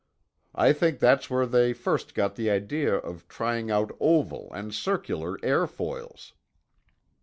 [0.55, 5.37] I think that's where they first got the idea of trying out oval and circular
[5.43, 6.33] airfoils.